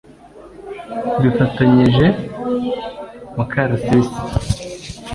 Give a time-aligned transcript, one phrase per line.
[1.21, 2.05] bifatanyije
[3.35, 4.19] mu karasisi